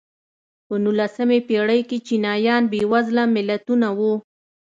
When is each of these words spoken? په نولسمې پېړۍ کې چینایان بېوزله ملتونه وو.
په 0.67 0.75
نولسمې 0.83 1.39
پېړۍ 1.47 1.81
کې 1.89 1.97
چینایان 2.07 2.63
بېوزله 2.71 3.23
ملتونه 3.35 3.87
وو. 3.97 4.13